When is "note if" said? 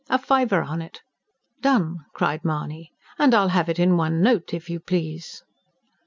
4.19-4.67